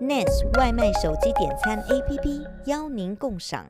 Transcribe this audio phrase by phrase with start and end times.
[0.00, 3.66] ，NAS 外卖手机点餐 APP 邀您共赏。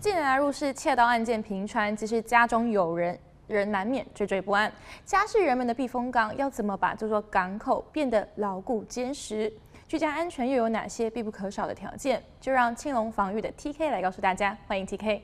[0.00, 4.72] 近年来入室窃盗案件频传，即使家中有人，人难免惴惴不安。
[5.04, 9.52] 家是人们的避风港，要怎么把这座港口变得牢固坚实？
[9.90, 12.22] 居家安全又有哪些必不可少的条件？
[12.40, 14.56] 就让青龙防御的 TK 来告诉大家。
[14.68, 15.20] 欢迎 TK。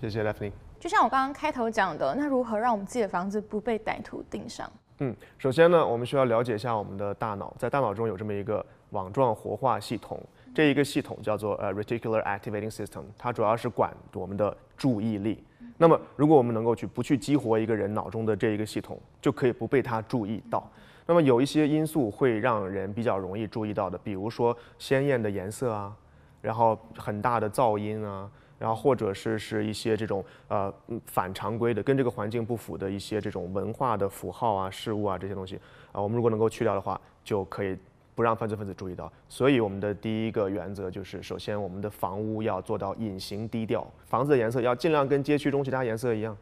[0.00, 0.50] 谢谢 Daphne。
[0.80, 4.68] 就像我刚刚开头讲的，那如何让我们自己的房子不被歹徒盯上？
[4.98, 10.20] 嗯，首先呢，我们需要了解一下我们的大脑，在大脑中有这么一个网状活化系统。
[10.52, 15.44] 这一个系统叫做呃 Reticular Activating System，它主要是管我们的注意力。
[15.78, 20.64] 那么，如果我们能够去不去激活一个人脑中的这一个系统，就可以不被他注意到。
[21.06, 25.92] 那么有一些因素会让人比较容易注意到的，比如说鲜艳的颜色啊，
[26.40, 30.72] 然后很大的噪音啊，然后或者是是一些这种呃
[31.06, 35.58] 反常规的、跟这个环境不符的一些这种文化的符号啊、事物啊这些东西
[35.90, 37.76] 啊，我们如果能够去掉的话，就可以。
[38.14, 46.36] 不让犯罪分子注意到，所以我们的第一个原则就是，首先我们的房屋要做到隐形低调，房子的颜色要尽量跟街区中其他颜色一样。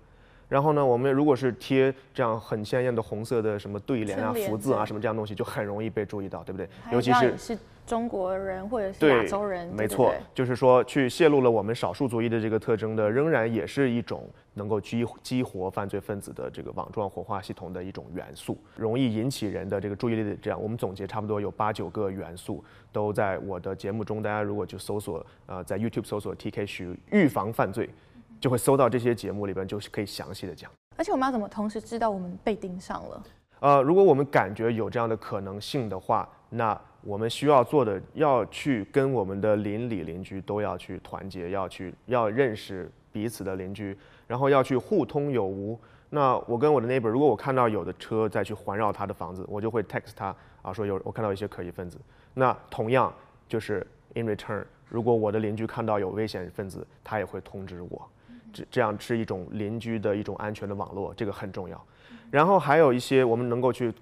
[0.49, 6.69] 然后呢，我们如果是贴这样很鲜艳的红色的什么对联啊、福字啊什么这样东西，就很容易被注意到，对不对？
[6.91, 7.59] 尤其是是
[7.91, 20.37] 中国人或者是亚洲人，没错，就是说去泄露了我们少数族裔的这个特征的，仍然也是一种能够激激活犯罪分子的这个网状火化系统的一种元素，容易引起人的这个注意力的。
[20.37, 24.23] 这样，我们总结差不多有八九个元素，都在我的节目中。
[24.23, 27.91] 大家如果就搜索呃，在 YouTube 搜索 TK 许预防犯罪。
[28.41, 30.71] 就会搜到这些节目里边，就是可以详细的讲。
[30.97, 33.23] 而且我们要怎么同时知道我们被盯上了？
[33.61, 45.79] 呃，如果我们感觉有这样的可能性的话，那我们需要做的，要去跟我们的邻里邻居都要去团结，要去要认识彼此的邻居，然后要去互通有无。
[46.11, 51.99] 那我跟我的 neighbor，如果我看到有的车在去环绕他的房子，我就会 text 他啊，说有我看到一些可疑分子。
[52.35, 53.13] 那同样
[53.49, 58.09] 就是 in return，如果我的邻居看到有危险分子，他也会通知我。
[58.53, 61.81] 这这样是一种邻居的一种安全的网络，这个很重要。
[62.31, 63.93] 然后还有一些我们能够去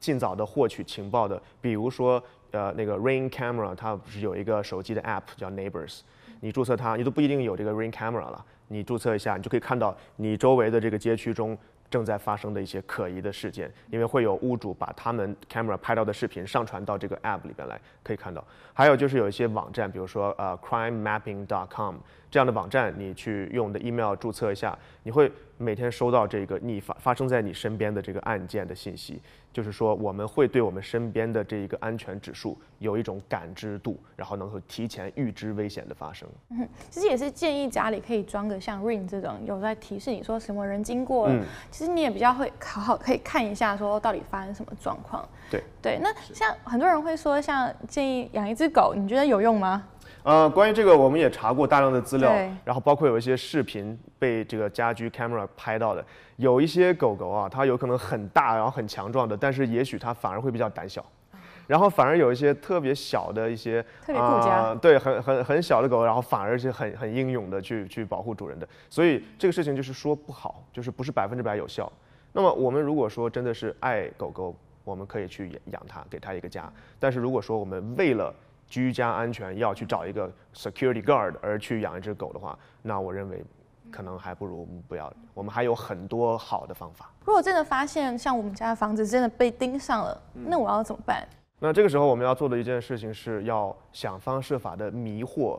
[0.00, 2.22] 尽早的获取情报的，比如说
[2.52, 6.00] 呃那个 Ring Camera，它不是有一个手机的 App 叫 Neighbors，
[6.40, 11.56] 你注册它，你都不一定有这个 Ring Camera 了，你注册一下，你就可以看到你周围的这个街区中
[11.90, 18.44] 正在发生的一些可疑的事件，因为会有屋主把他们 camera 拍到的视频上传到这个 App 里边来，可以看到。
[18.74, 21.96] 还有就是有一些网站，比如说呃 crimemapping.com。
[22.30, 29.20] 这样的网站，你去用的 email 注册一下，你会每天收到这个你发发生在你身边的这个案件的信息。
[29.50, 36.28] 就是说，我们会对我们身边的这一个安全指数有一种感知度，然后能够提前预知危险的发生。
[36.50, 41.42] 嗯，其实也是建议家里可以装个像 Ring 这种有在提示你说什么人经过了，嗯、
[41.72, 45.26] 其实你也比较会好好可以看一下说到底发生什么状况。
[45.50, 49.84] 对对，那像很多人会说，像建议养一只狗，你觉得有用吗？
[50.22, 52.30] 呃，关于这个，我们也查过大量的资料，
[52.64, 56.04] 然后包括有一些视频被这个家居 camera 拍到的，
[56.36, 61.04] 有一些狗狗啊，它有可能很大，然后很强壮的，但是也许它反而会比较胆小，
[61.66, 71.90] 然后反而有一些特别小的一些特别顾家，呃，对，很很很小的狗，然后反而是很很英勇的去去保护主人的，所以这个事情就是说不好，就是不是百分之百有效。
[72.32, 74.54] 那么我们如果说真的是爱狗狗，
[74.84, 78.34] 我们可以去养它，给它一个家，但是如果说我们为了
[78.68, 83.42] 居家安全要去找一个 security guard 而去养一只狗的话，那我认为
[83.90, 85.12] 可能还不如不要。
[85.32, 87.10] 我们还有很多好的方法。
[87.24, 91.26] 如果真的发现像我们家的房子真的被盯上了，那我要怎么办？
[91.58, 95.58] 那这个时候我们要做的一件事情是要想方设法的迷惑、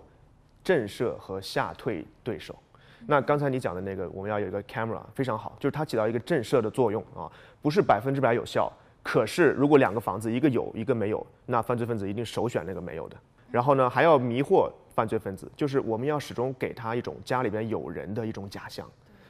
[0.63, 2.55] 震慑和吓退对手。
[3.07, 7.31] 那刚才你讲的那个，我们要有一个 camera 非常好，就是它起到一个震慑的作用啊，
[7.61, 8.71] 不是百分之百有效。
[9.09, 13.17] 可是，如果两个房子一个有一个没有，那犯罪分子一定首选那个没有的。
[13.50, 18.88] 然后呢，还要迷惑犯罪分子，就是我们要始终给他一种家里边有人的一种假象，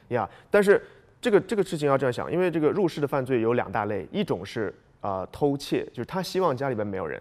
[0.08, 0.28] 呀。
[0.50, 0.82] 但是
[1.18, 7.18] 这个这个事情要这样想，因为这个入室的犯罪有两大类，一种是呃偷窃，就是他希望家里边没有人；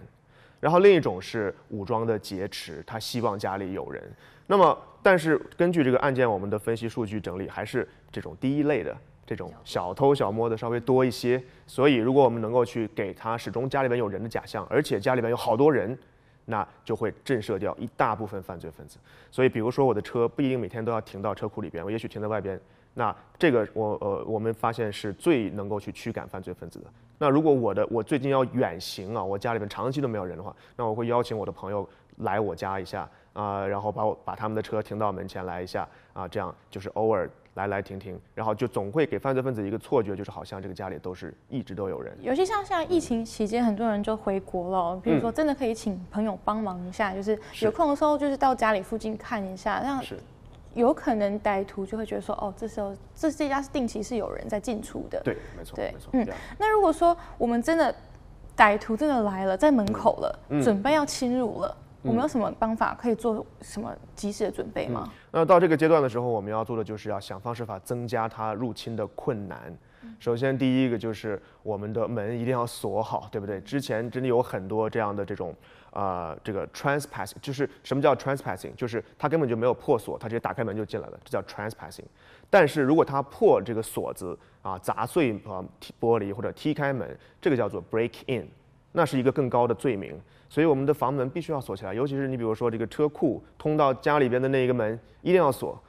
[0.59, 4.03] 然后另一种是武装的劫持，他希望家里有人。
[4.47, 8.93] 那么，但是根据这个案件我们的分析数据整理，还是这种第一类的。
[9.29, 15.95] 这种小偷小摸的稍微多一些，所以如果我们能够去给他始终家里边有人的假象，而且家里边有好多人，
[16.45, 18.97] 那就会震慑掉一大部分犯罪分子。
[19.29, 22.59] 所以，比如说我的车不一定每天都要停到车库里边，我也许停在外边。
[22.95, 26.87] 那这个我呃我们发现是最能够去驱赶犯罪分子的。
[27.19, 31.87] 那如果我的我最近要远行啊，我家里边长期都没有人的话，那我会邀请我的朋友
[32.17, 37.29] 来我家一下啊、然后把我把他们的车停到门前来一下啊，这样就是偶尔
[37.59, 42.17] 来来停停，然后就总会给犯罪分子一个错觉，就是好像这个家里都是一直都有人。
[42.21, 50.17] 尤其像现在疫情期间，很多人就回国了，比如说真的可以请朋友帮忙一下，嗯、就是有空的时候就是到家里附近看一下，这样是。
[50.75, 55.19] 有可能歹徒就会觉得说，哦，这时候这这家是定期是有人在进出的。
[55.25, 56.09] 对，没错，对，没错。
[56.13, 56.27] 嗯，
[56.59, 57.93] 那如果说我们真的
[58.55, 65.03] 歹徒真的来了，在门口了，嗯、准备要侵入了，嗯、我们有什么方法可以做什么及时的准备吗？
[65.05, 69.75] 嗯、那到这个阶段的时候，我们要做的就是要想方设法增加他入侵的困难。
[70.17, 73.59] 首先，第一个就是我们的门一定要锁好，对不对？
[73.61, 75.55] 之前真的有很多这样的这种。
[75.91, 78.71] 啊、呃，这个 trespassing 就是什么叫 trespassing？
[78.75, 82.03] 就是他根本就没有破锁，他直接打开门就进来了，这叫 trespassing。
[82.47, 85.65] 但是如果他破这个锁子啊，砸碎啊
[85.99, 88.47] 玻璃或者踢开门，这个叫做 break in，
[88.91, 90.15] 那是一个更高的罪名。
[90.49, 95.81] 所以我们的房门必须要锁起来，尤其是你比如说这个车库通到家里边的那一个门一定要锁。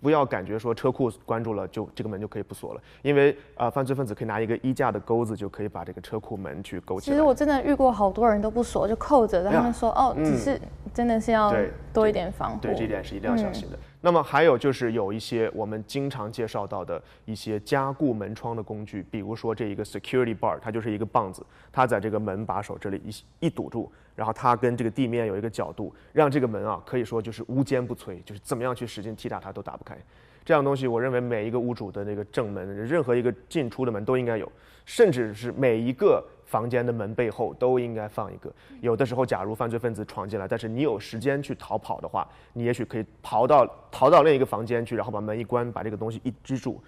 [0.00, 7.14] 不要感觉说车库关住了就这个门就可以不锁了，因为啊、呃，犯罪分子可以拿一个衣架的钩子就可以把这个车库门去勾起来。
[7.14, 10.60] 其实我真的遇过好多人都不锁，就扣着，他们说哦，只是
[10.92, 11.56] 真的是要
[11.90, 12.58] 多一点防护。
[12.60, 13.76] 对，这一点是一定要小心的。
[13.78, 23.90] 嗯、那么还有就是有一些我们经常介绍到的一些加固门窗的工具，比如说这一个 security bar，它就是一个棒子，它在这个门把手这里一一堵住。
[24.14, 29.96] 然后它跟这个地面有一个角度，让这个门啊可以说就是无坚不摧，就是怎么样去使劲踢打它都打不开。
[30.44, 34.50] 这样东西，我认为每一个屋主的那个正门，任何一个进出的门都应该有，
[34.84, 38.52] 甚至是每一个房间的门背后都应该放一个。
[38.82, 46.78] 有的时候，假如犯罪分子闯进来，但是你有时间去逃跑的话，你也许可以逃到逃到另一个房间去，然后把门一关，把这个东西一支住。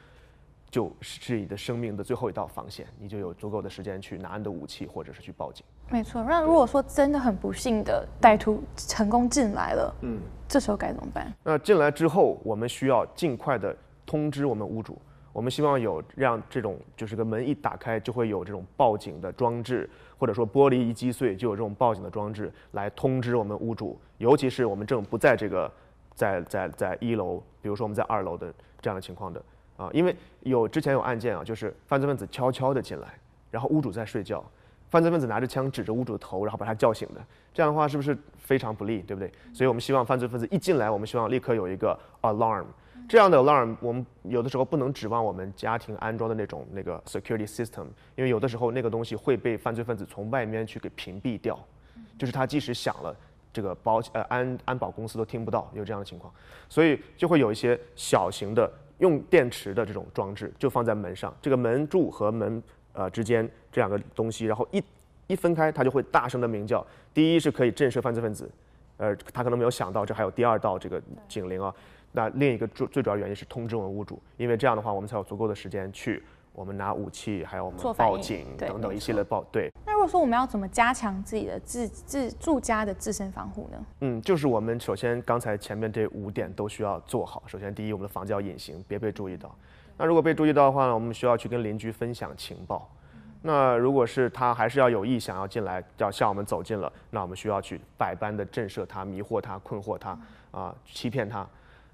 [0.76, 5.64] 就是你的生命的最后一道防线，你就有足够的时间去拿你的武器，或者是去报警。
[5.88, 6.22] 没错。
[6.22, 11.32] 那如果说真的很不幸的歹徒成功进来了，嗯，这时候该怎么办？
[11.42, 13.74] 那进来之后，我们需要尽快的
[14.04, 14.98] 通知我们屋主。
[15.32, 19.88] 我们希望有让这种就是个门一打开就会有这种报警的装置，
[20.18, 23.98] 或者说玻璃一击碎就有这种报警的装置来通知我们屋主。
[24.18, 25.72] 尤其是我们正不在这个
[26.14, 28.52] 在在在一楼，比如说我们在二楼的
[28.82, 29.42] 这样的情况的。
[29.76, 33.08] 啊，因为有之前有案件啊，就是犯罪分子悄悄的进来，
[33.50, 34.44] 然后屋主在睡觉，
[34.88, 37.20] 犯罪分子拿着枪指着屋主的头，然后把他叫醒的。
[37.52, 39.30] 这样的话是不是非常不利，对不对？
[39.52, 42.64] 所以我们希望犯罪分子一进来，我们希望立刻有一个 alarm。
[43.08, 47.84] 这样的 alarm，我们有的时候不能指望我们家庭安装的那种那个 security system，
[48.16, 51.58] 因为有的时候那个东西会被犯罪分子从外面去给屏蔽掉，
[52.18, 53.14] 就是他即使响了，
[53.52, 56.32] 这个保呃安安保公司都听不到，有这样的情况，
[56.68, 58.70] 所以就会有一些小型的。
[58.98, 62.62] 用电池的这种装置就放在门上，这个门柱和门
[62.92, 64.82] 呃之间这两个东西，然后一
[65.26, 66.84] 一分开，它就会大声的鸣叫。
[67.12, 68.50] 第一是可以震慑犯罪分子，
[68.96, 71.74] 呃，他可能没有想到这还有第二道这个警铃啊。
[72.12, 76.22] 那另一个最最主要原因是通知我们屋主，因为这样的话我们才有足够的时间去
[76.52, 79.70] 我们拿武器，还有我们报警等等一系列报对。
[80.06, 83.78] 说我们要怎么加强自己的自自住家的自身防护呢？
[84.00, 87.42] 嗯，就是我们首先刚才前面这五点都需要做好。
[87.46, 89.54] 首先，第一，我们的房子要隐形，别被注意到。
[89.96, 92.90] 那如果被注意到的话呢，我们需要去跟邻居分享情报。
[93.42, 100.18] 那如果是他还是要有意想要进来，要向我们走近了，那我们需要去百般的震慑他、迷惑他、困惑他啊、
[100.52, 101.46] 呃，欺骗他。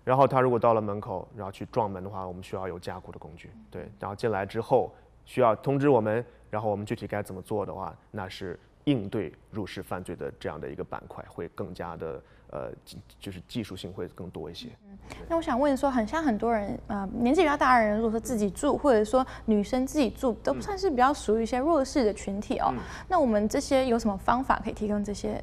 [0.02, 3.50] 然后他如果到了门口，然后去撞门的话，我们需要有加固的工具。
[3.70, 4.92] 对，然后进来之后
[5.24, 6.24] 需要通知我们。
[6.50, 12.70] 然后我们具体该怎么做的话，那是应对入室犯罪的这样的一个板块，会更加的呃，
[13.18, 14.68] 就是技术性会更多一些。
[14.86, 14.98] 嗯，
[15.30, 22.68] 那我想问说，很像很多人啊，呃，年纪比较大的人，如果说自己住，或者说女生自己住，都算是比较属于一些弱势的群体哦。
[22.72, 25.42] 嗯，那我们这些有什么方法可以提供这些，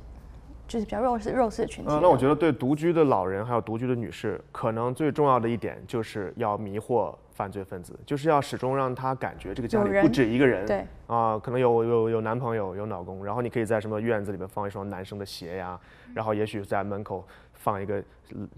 [0.69, 1.91] 就是比较弱势弱势的群体？
[1.91, 7.13] 嗯，那我觉得对独居的老人还有独居的女士，可能最重要的一点就是要迷惑。
[7.39, 15.79] 犯罪分子就是要始终让他感觉这个家里不止一个人，对啊、呃，可能有有有男朋友有老公，然后你可以在什么院子里面放一双男生的鞋呀，
[16.13, 18.03] 然后也许在门口放一个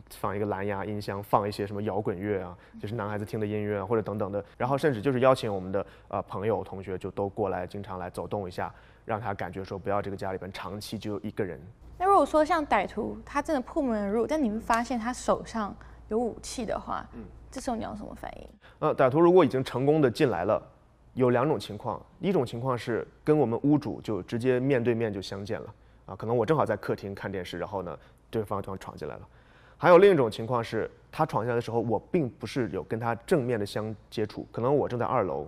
[0.10, 8.74] 放一个蓝牙音箱，放一些什么摇滚乐啊，就是男孩子听的音乐啊，或者等等的，然后甚至就是邀请我们的呃朋友同学就都过来，经常来走动一下，
[9.06, 11.62] 让他感觉说不要这个家里边长期就一个人。
[12.02, 15.72] 那如果说像歹徒他真的破门而入，但你们发现他手上
[16.08, 17.24] 有武器的话，嗯。
[17.52, 18.48] 这时候你要什么反应？
[18.80, 20.60] 呃，歹徒如果已经成功的进来了，
[21.14, 25.74] 有两种情况，一种情况是跟我们屋主就直接面对面就相见了，
[26.08, 27.96] 啊，可能我正好在客厅看电视，然后呢，
[28.32, 29.28] 对方突然闯进来了。
[29.78, 35.46] 还有另一种情况是，他闯进来的时候，我并不是有跟他正面的相接触，可能我正在二楼，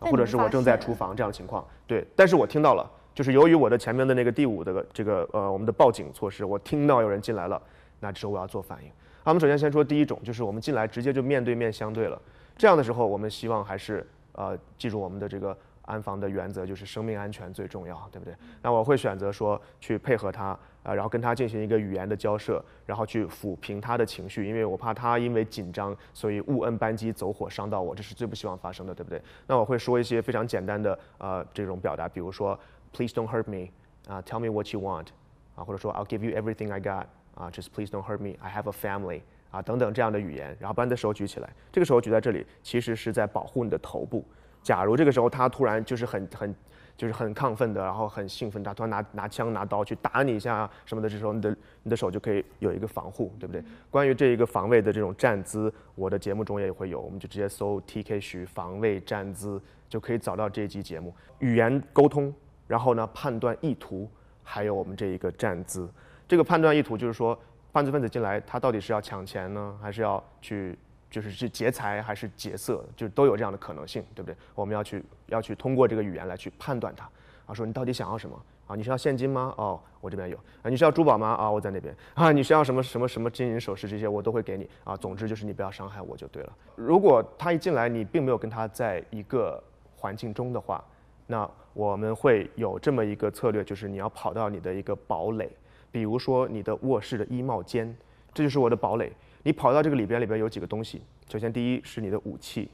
[0.00, 1.64] 或者是我正在厨房这样的情况。
[1.86, 2.90] 对，但是我听到了，
[3.20, 7.60] 就是由于我的前面的那个第五的这个呃我们的报警措施，我听到有人进来了，
[7.98, 8.88] 那这时候我要做反应。
[9.22, 12.18] 好，我们首先先说第一种，就是我们进来直接就面对面相对了，
[12.56, 15.54] 这样的时候我们希望还是呃记住我们的这个。
[15.86, 18.32] 安防的原则就是生命安全最重要，对不对？
[18.62, 29.20] 那我会选择说去配合他，呃，然后跟他进行一个语言的交涉，然后去抚平他的情绪，因为我怕他因为紧张，所以误摁扳机走火伤到我，这是最不希望发生的，对不对？
[29.48, 32.56] 那我会说一些非常简单的呃这种表达，比如说
[32.92, 33.70] Please don't hurt me，
[34.08, 35.06] 啊，Tell me what you want，
[35.54, 37.04] 啊，或者说 I'll give you everything I got，
[37.34, 44.24] 啊，Just please don't hurt me，I have a family，啊，等等这样的语言，然后把你的手举起来，这个时候举在这里，其实是在保护你的头部。
[44.62, 46.54] 假如这个时候他突然就是很很
[46.94, 53.64] 就是很亢奋的，然后很兴奋，他突然拿拿枪拿刀去打你一下什么的，这时候你的你的手就可以有一个防护，对不对？
[53.88, 61.14] 关于这一个防卫的这种站姿，我的节目中也会有，我们就直接搜 TK 徐防卫站姿，就可以找到这一集节目。
[61.38, 62.30] 语言沟通，
[62.70, 64.08] 然后呢判断意图，
[64.44, 65.90] 还有我们这一个站姿。
[66.28, 67.36] 这个判断意图就是说，
[67.72, 70.78] 犯罪分子进来，他到底是要抢钱呢，还是要去？
[71.10, 74.36] 就是是劫财还是劫色，就都有这样的可能性，对不对？
[74.54, 77.04] 我们要去要去通过这个语言来去判断他。
[77.46, 78.40] 啊，说你到底想要什么？
[78.68, 79.52] 啊，你需要现金吗？
[79.58, 80.36] 哦，我这边有。
[80.62, 81.30] 啊，你需要珠宝吗？
[81.30, 81.92] 啊，我在那边。
[82.14, 84.70] 啊，你需要什么什么什么金银首饰这些，我都会给你。
[84.84, 86.52] 啊，总之就是你不要伤害我就对了。
[86.76, 89.60] 如果他一进来，你并没有跟他在一个
[89.96, 90.80] 环境中的话，
[91.26, 95.48] 那我们会有这么一个策略，就是你要跑到你的一个堡垒，
[95.90, 97.96] 比如说你的卧室的衣帽间，
[98.34, 99.12] 这就是我的堡垒。
[99.42, 101.00] 你跑到这个里边，里边有几个东西。
[101.28, 102.68] 首先，第一是你的武器，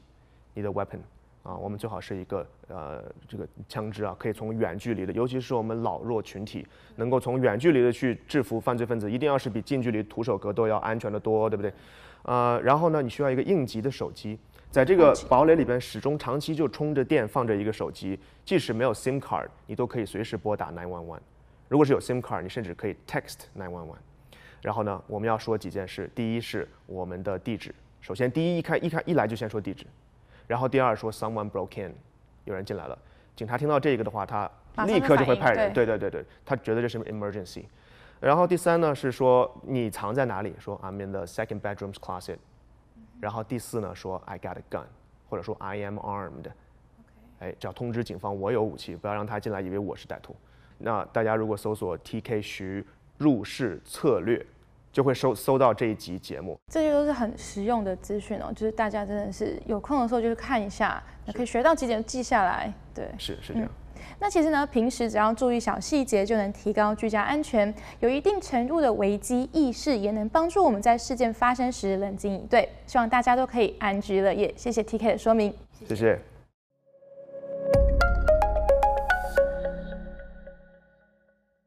[0.55, 0.99] 你的 weapon，
[1.43, 11.73] 啊，我们最好是一个呃这个枪支啊，可以从远距离的，尤其是我们老弱群体，能够从远距离的去制服犯罪分子，一定要是比近距离徒手格斗要安全得多，对不对？
[12.23, 14.37] 呃，然后呢，你需要一个应急的手机，
[14.71, 21.19] 在这个堡垒里边始终长期就充着电，放着一个手机，即使没有 SIM card，你都可以随时拨打911。
[21.69, 23.95] 如果是有 SIM card，你甚至可以 text 911。
[24.61, 26.11] 然后呢，我们要说几件事。
[26.15, 27.75] 第一是我们的地址。
[28.01, 29.87] 首先，第一一开一开一来就先说地址。
[30.47, 31.95] 然后第二说 someone broke in，
[32.45, 32.99] 有人进来了。
[33.35, 34.51] 警察听到这个的话，他
[34.87, 35.73] 立刻就会派人。
[35.73, 37.65] 对对对对，他觉得这是 emergency。
[38.21, 40.55] 然后第三呢是说你藏在哪里？
[40.59, 42.39] 说 I'm in the second bedroom's closet。
[43.21, 44.85] 然后第四呢说 I got a gun，
[45.29, 46.51] 或者说 I am armed。
[47.41, 50.35] 哎，只要通知警方我有武器，不要让他进来以为我是歹徒。
[50.79, 52.87] 那大家如果搜索 TK 徐
[53.19, 54.45] 入室策略。
[54.93, 62.73] 就会搜搜到这一集节目，这些都是很实用的资讯哦，就是大家真的是有空的时候就去看一下，那可以学到几点记下来。
[62.95, 63.86] 对，是是这样、嗯。
[64.19, 67.73] 那其实呢，平时只要注意小细节，就能提高居家安全。
[68.01, 72.69] 有一定程度的危机意识，也能帮助我们在事件发生时冷静应对。
[72.87, 74.53] 希望大家都可以安居乐业。
[74.57, 75.95] 谢谢 TK 的说明，谢谢。
[75.95, 76.36] 谢谢